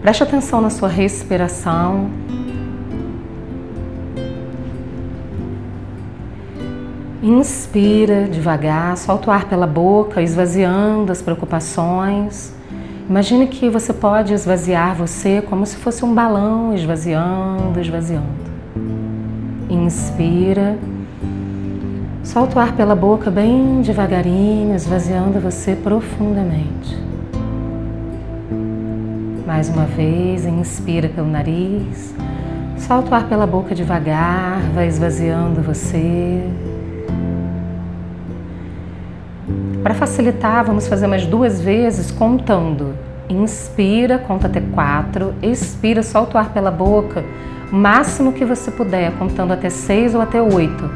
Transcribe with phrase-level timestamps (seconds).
[0.00, 2.08] Preste atenção na sua respiração.
[7.22, 12.54] Inspira devagar, solta o ar pela boca, esvaziando as preocupações.
[13.06, 18.26] Imagine que você pode esvaziar você como se fosse um balão, esvaziando, esvaziando.
[19.68, 20.78] Inspira.
[22.24, 27.09] Solta o ar pela boca bem devagarinho, esvaziando você profundamente.
[29.50, 32.14] Mais uma vez, inspira pelo nariz.
[32.78, 36.40] Solta o ar pela boca devagar, vai esvaziando você.
[39.82, 42.94] Para facilitar, vamos fazer mais duas vezes contando.
[43.28, 45.34] Inspira, conta até quatro.
[45.42, 47.24] Expira, solta o ar pela boca,
[47.72, 50.88] máximo que você puder, contando até seis ou até oito,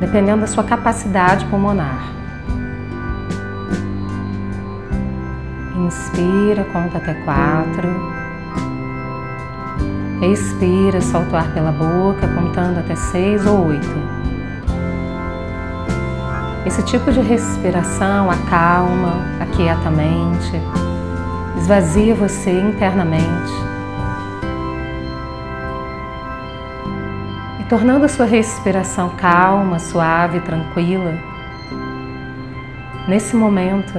[0.00, 2.23] dependendo da sua capacidade pulmonar.
[5.76, 7.88] Inspira, conta até quatro.
[10.22, 14.24] Expira, solta o ar pela boca, contando até seis ou oito.
[16.64, 20.62] Esse tipo de respiração acalma, aquieta a mente,
[21.58, 23.52] esvazia você internamente.
[27.60, 31.18] E tornando a sua respiração calma, suave, tranquila,
[33.06, 33.92] nesse momento,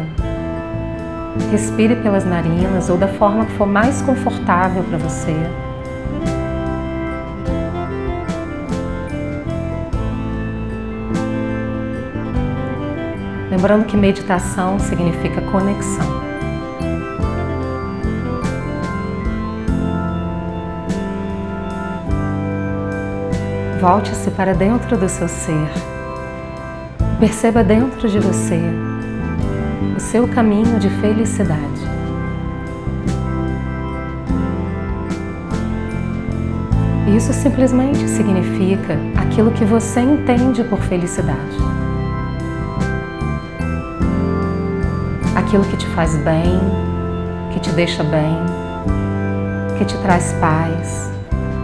[1.52, 5.36] Respire pelas narinas ou da forma que for mais confortável para você.
[13.49, 16.26] Lembrando que meditação significa conexão.
[23.80, 25.70] Volte-se para dentro do seu ser.
[27.20, 28.59] Perceba dentro de você
[29.95, 31.95] o seu caminho de felicidade.
[37.16, 41.58] Isso simplesmente significa aquilo que você entende por felicidade.
[45.36, 46.60] Aquilo que te faz bem,
[47.54, 48.38] que te deixa bem,
[49.77, 51.10] que te traz paz,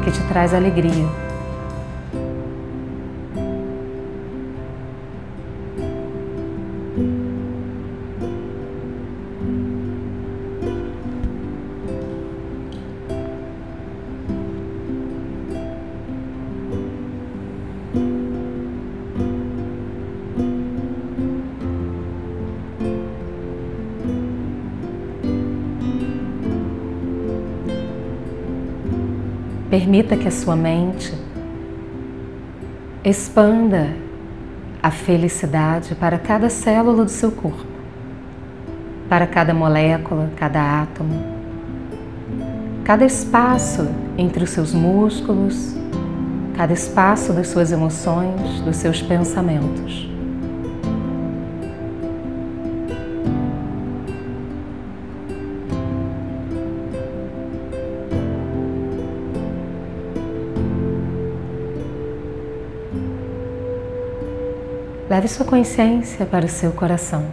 [0.03, 1.30] que te traz alegria.
[29.71, 31.13] Permita que a sua mente
[33.05, 33.87] expanda
[34.83, 37.71] a felicidade para cada célula do seu corpo,
[39.07, 41.23] para cada molécula, cada átomo,
[42.83, 43.87] cada espaço
[44.17, 45.73] entre os seus músculos,
[46.57, 50.10] cada espaço das suas emoções, dos seus pensamentos.
[65.11, 67.25] Leve sua consciência para o seu coração.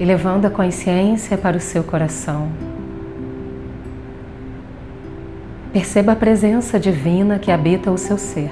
[0.00, 2.50] E levando a consciência para o seu coração,
[5.74, 8.50] perceba a presença divina que habita o seu ser.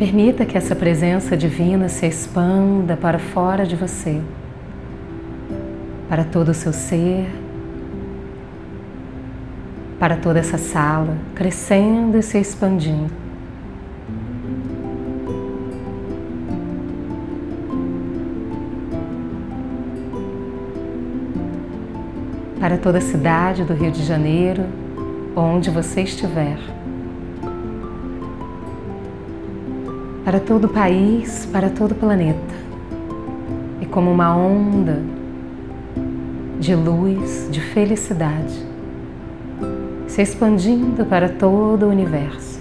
[0.00, 4.18] Permita que essa presença divina se expanda para fora de você,
[6.08, 7.28] para todo o seu ser,
[9.98, 13.12] para toda essa sala, crescendo e se expandindo.
[22.58, 24.64] Para toda a cidade do Rio de Janeiro,
[25.36, 26.79] onde você estiver.
[30.24, 32.54] Para todo o país, para todo o planeta.
[33.80, 35.02] E como uma onda
[36.58, 38.66] de luz, de felicidade,
[40.06, 42.59] se expandindo para todo o universo.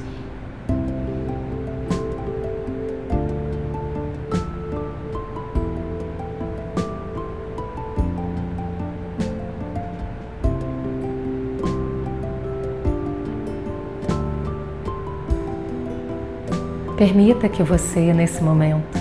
[16.99, 18.99] Permita que você, nesse momento,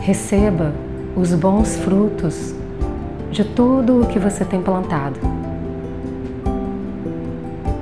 [0.00, 0.72] receba
[1.16, 2.54] os bons frutos
[3.32, 5.18] de tudo o que você tem plantado.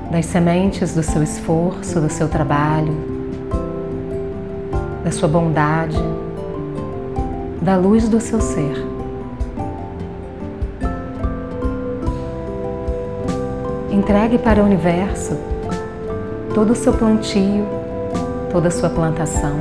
[0.09, 2.97] Das sementes do seu esforço, do seu trabalho,
[5.03, 6.01] da sua bondade,
[7.61, 8.73] da luz do seu ser.
[13.91, 15.37] Entregue para o universo
[16.55, 17.76] todo o seu plantio,
[18.51, 19.55] toda a sua plantação.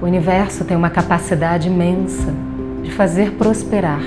[0.00, 2.32] O universo tem uma capacidade imensa
[2.82, 4.02] de fazer prosperar,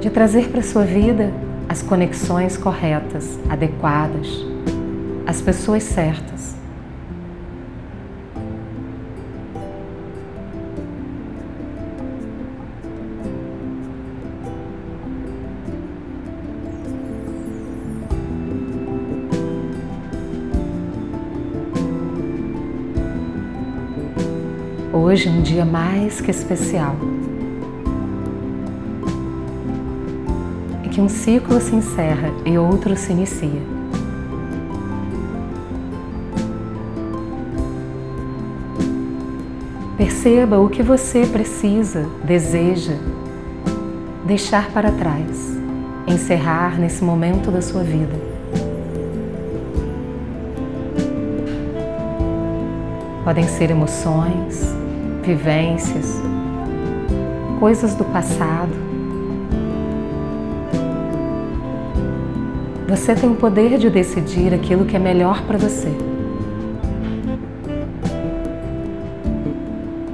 [0.00, 1.32] de trazer para sua vida
[1.68, 4.28] as conexões corretas, adequadas,
[5.26, 6.57] as pessoas certas.
[25.08, 26.94] Hoje é um dia mais que especial.
[30.92, 33.62] que um ciclo se encerra e outro se inicia.
[39.96, 42.92] Perceba o que você precisa, deseja
[44.26, 45.56] deixar para trás,
[46.06, 48.14] encerrar nesse momento da sua vida.
[53.24, 54.76] Podem ser emoções,
[55.28, 56.22] vivências,
[57.60, 58.88] coisas do passado
[62.88, 65.92] Você tem o poder de decidir aquilo que é melhor para você.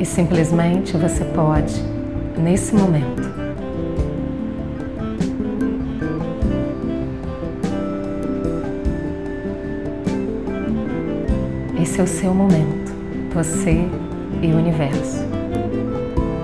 [0.00, 1.80] E simplesmente você pode,
[2.36, 3.32] nesse momento,
[11.80, 12.92] Esse é o seu momento,
[13.32, 13.88] você
[14.44, 15.24] e o universo.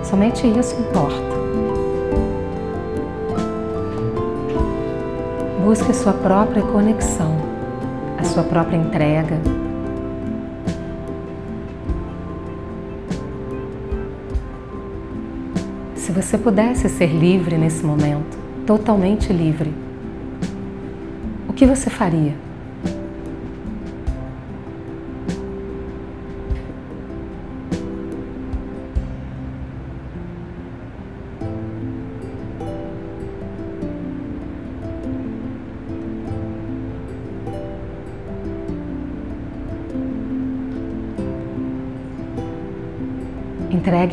[0.02, 1.30] Somente isso importa.
[5.64, 7.36] Busque a sua própria conexão,
[8.18, 9.38] a sua própria entrega.
[15.94, 18.36] Se você pudesse ser livre nesse momento,
[18.66, 19.72] totalmente livre,
[21.48, 22.49] o que você faria?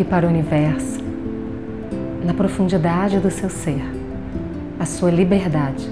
[0.03, 0.99] Para o universo,
[2.23, 3.83] na profundidade do seu ser,
[4.79, 5.89] a sua liberdade.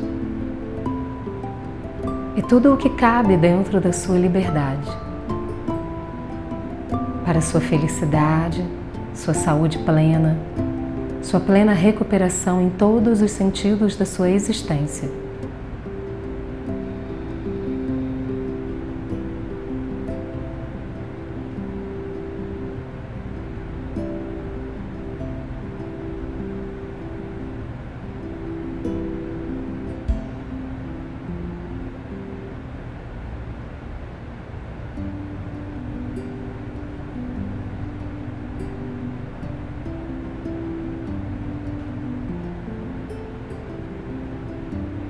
[2.36, 4.90] E tudo o que cabe dentro da sua liberdade.
[7.26, 8.64] Para sua felicidade,
[9.14, 10.38] sua saúde plena,
[11.22, 15.25] sua plena recuperação em todos os sentidos da sua existência.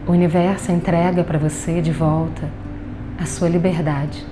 [0.07, 2.47] O universo entrega para você de volta
[3.17, 4.23] a sua liberdade.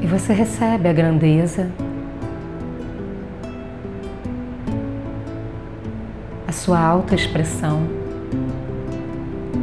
[0.00, 1.70] E você recebe a grandeza,
[6.48, 8.01] a sua autoexpressão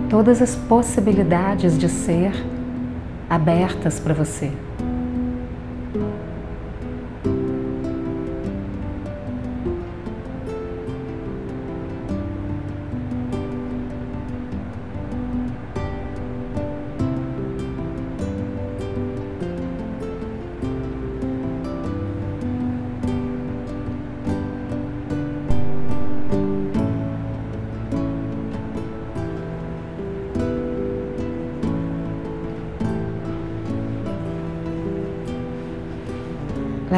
[0.09, 2.31] todas as possibilidades de ser
[3.29, 4.51] abertas para você.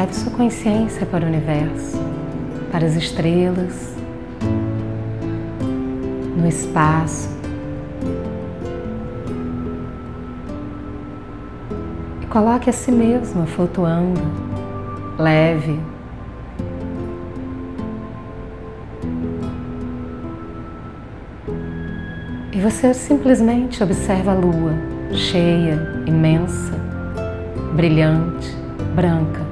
[0.02, 1.96] Leve sua consciência para o universo,
[2.72, 3.94] para as estrelas,
[6.36, 7.28] no espaço.
[12.28, 14.20] Coloque a si mesma flutuando,
[15.20, 15.78] leve.
[22.50, 24.72] E você simplesmente observa a lua
[25.12, 26.74] cheia, imensa,
[27.76, 28.52] brilhante,
[28.96, 29.51] branca.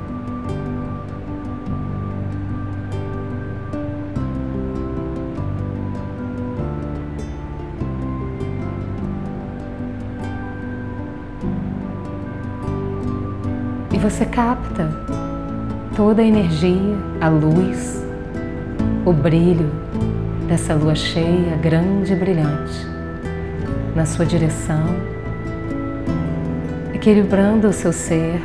[14.00, 14.88] Você capta
[15.94, 18.02] toda a energia, a luz,
[19.04, 19.70] o brilho
[20.48, 22.86] dessa lua cheia grande e brilhante
[23.94, 24.86] na sua direção,
[26.94, 28.40] equilibrando o seu ser.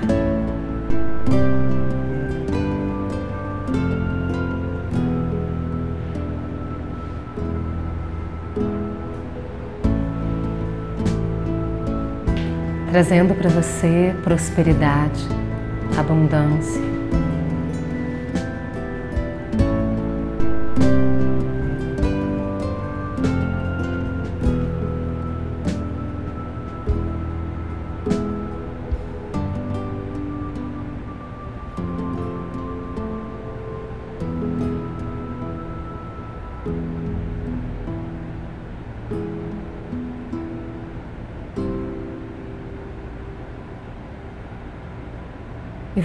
[12.92, 15.45] Trazendo para você prosperidade,
[15.98, 16.95] abundância.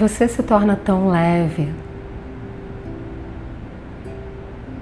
[0.01, 1.69] Você se torna tão leve,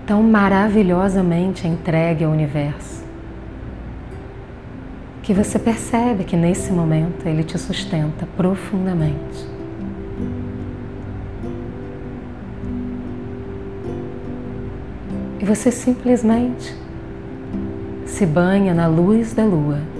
[0.07, 3.05] tão maravilhosamente entregue ao universo,
[5.21, 9.45] que você percebe que nesse momento ele te sustenta profundamente.
[15.41, 16.77] E você simplesmente
[18.07, 19.98] se banha na luz da lua.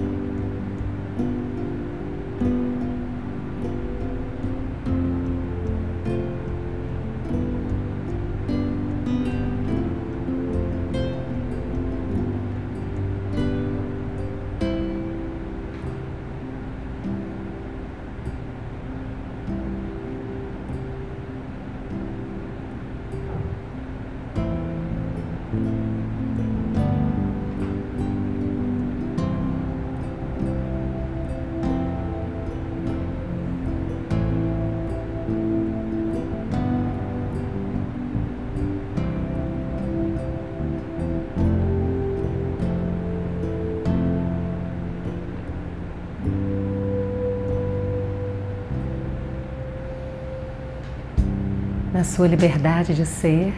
[51.99, 53.53] Na sua liberdade de ser,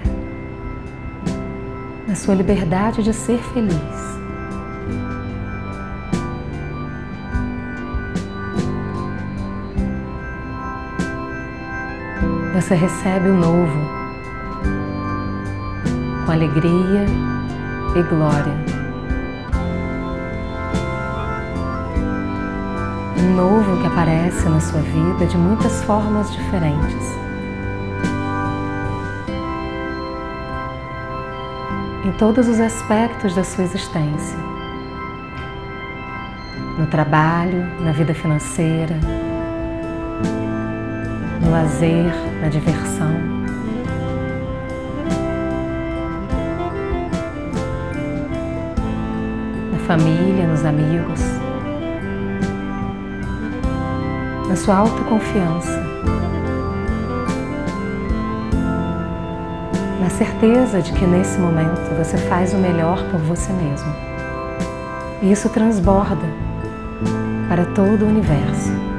[2.08, 3.76] na sua liberdade de ser feliz.
[12.56, 13.80] Você recebe o novo
[16.26, 17.06] com alegria
[17.96, 18.56] e glória.
[23.20, 27.31] Um novo que aparece na sua vida de muitas formas diferentes.
[32.12, 34.38] Em todos os aspectos da sua existência.
[36.78, 38.96] No trabalho, na vida financeira,
[41.42, 43.14] no lazer, na diversão.
[49.72, 51.22] Na família, nos amigos.
[54.50, 55.91] Na sua autoconfiança.
[60.12, 63.92] Certeza de que nesse momento você faz o melhor por você mesmo.
[65.22, 66.28] E isso transborda
[67.48, 68.91] para todo o universo.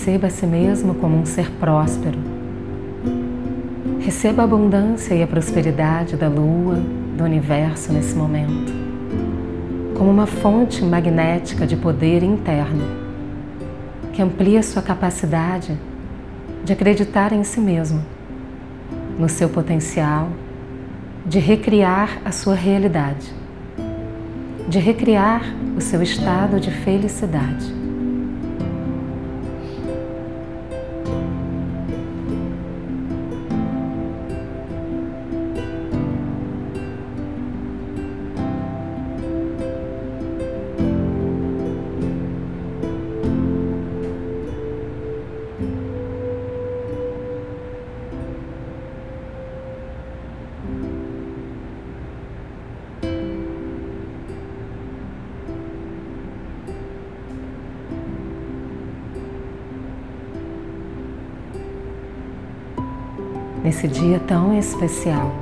[0.00, 2.18] Perceba a si mesmo como um ser próspero.
[4.00, 6.76] Receba a abundância e a prosperidade da lua,
[7.18, 8.72] do universo nesse momento,
[9.98, 12.82] como uma fonte magnética de poder interno
[14.14, 15.78] que amplia sua capacidade
[16.64, 18.02] de acreditar em si mesmo,
[19.18, 20.30] no seu potencial
[21.26, 23.30] de recriar a sua realidade,
[24.66, 25.42] de recriar
[25.76, 27.79] o seu estado de felicidade.
[63.80, 65.34] Nesse dia tão especial.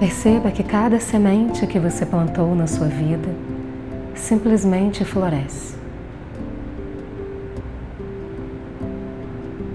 [0.00, 3.28] Perceba que cada semente que você plantou na sua vida
[4.12, 5.76] simplesmente floresce.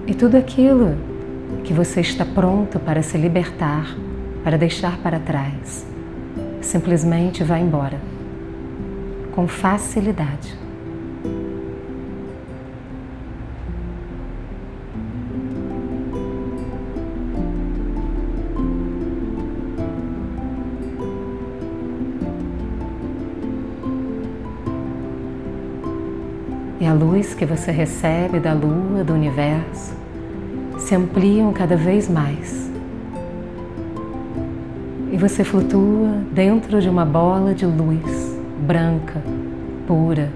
[0.06, 0.94] E tudo aquilo
[1.64, 3.96] que você está pronto para se libertar,
[4.44, 5.86] para deixar para trás,
[6.60, 7.98] simplesmente vai embora
[9.32, 10.67] com facilidade.
[26.98, 29.94] Luz que você recebe da lua, do universo,
[30.78, 32.68] se ampliam cada vez mais.
[35.12, 39.22] E você flutua dentro de uma bola de luz branca,
[39.86, 40.28] pura,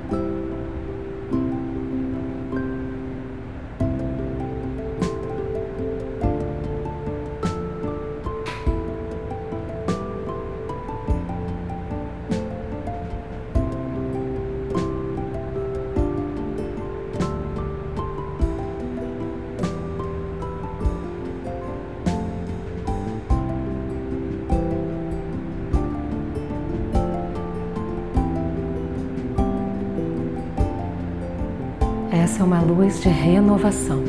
[33.73, 34.03] renovação.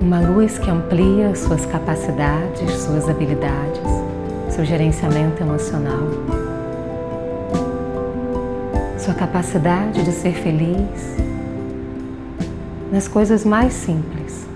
[0.00, 3.82] Uma luz que amplia suas capacidades, suas habilidades,
[4.50, 6.08] seu gerenciamento emocional,
[8.98, 11.16] sua capacidade de ser feliz
[12.90, 14.47] nas coisas mais simples.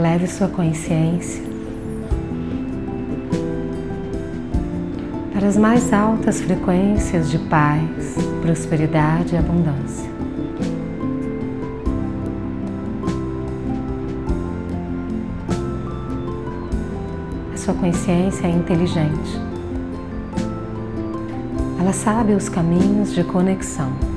[0.00, 1.42] Eleve sua consciência
[5.30, 10.10] para as mais altas frequências de paz, prosperidade e abundância.
[17.52, 19.38] A sua consciência é inteligente.
[21.78, 24.09] Ela sabe os caminhos de conexão.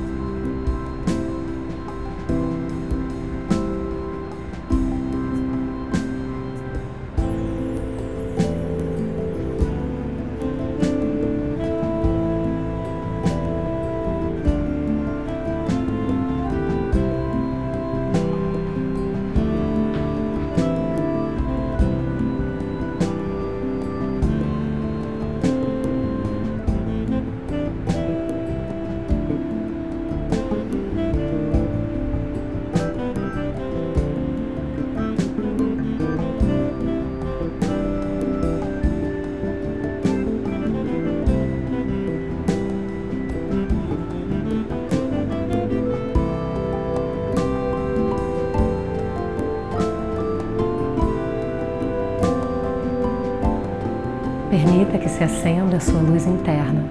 [54.74, 56.84] Permita que se acenda a sua luz interna,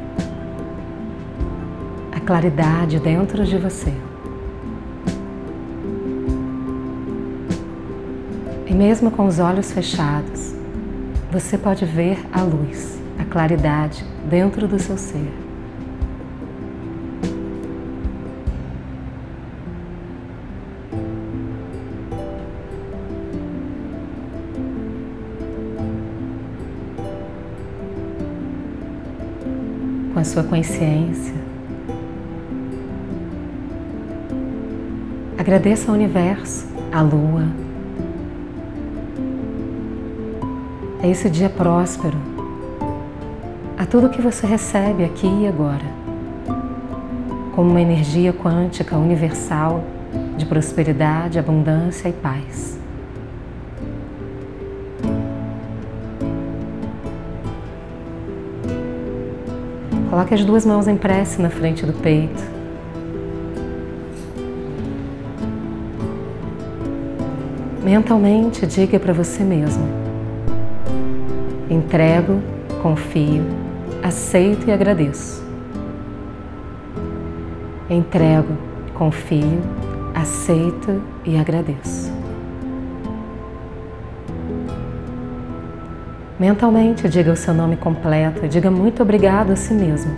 [2.13, 3.93] a claridade dentro de você.
[8.65, 10.55] E mesmo com os olhos fechados,
[11.29, 15.42] você pode ver a luz, a claridade dentro do seu ser.
[30.23, 31.33] a sua consciência.
[35.37, 37.45] Agradeça ao universo, à lua,
[41.03, 42.17] a esse dia próspero,
[43.77, 45.85] a tudo que você recebe aqui e agora,
[47.53, 49.83] como uma energia quântica universal
[50.37, 52.79] de prosperidade, abundância e paz.
[60.13, 62.43] Coloque as duas mãos em prece na frente do peito.
[67.83, 69.83] Mentalmente diga para você mesmo:
[71.67, 72.39] Entrego,
[72.83, 73.43] confio,
[74.03, 75.43] aceito e agradeço.
[77.89, 78.55] Entrego,
[78.93, 79.63] confio,
[80.13, 82.12] aceito e agradeço.
[86.39, 90.11] Mentalmente, diga o seu nome completo e diga muito obrigado a si mesmo.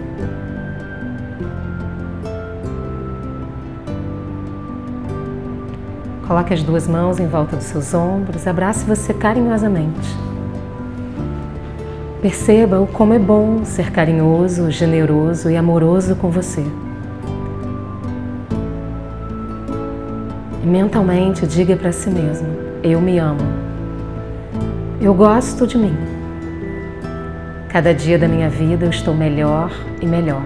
[6.25, 10.09] Coloque as duas mãos em volta dos seus ombros, abrace você carinhosamente.
[12.21, 16.65] Perceba o como é bom ser carinhoso, generoso e amoroso com você.
[20.63, 22.47] Mentalmente diga para si mesmo:
[22.81, 23.64] Eu me amo.
[25.01, 25.95] Eu gosto de mim.
[27.67, 29.69] Cada dia da minha vida eu estou melhor
[30.01, 30.45] e melhor.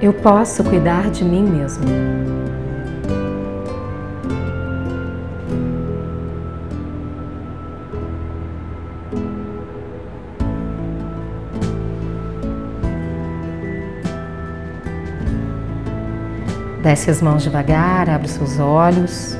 [0.00, 1.84] Eu posso cuidar de mim mesmo.
[16.80, 19.36] Desce as mãos devagar, abre seus olhos.